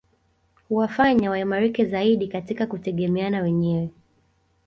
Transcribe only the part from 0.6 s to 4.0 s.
Huwafanya waimarike zaidi katika kutegemeana wenyewe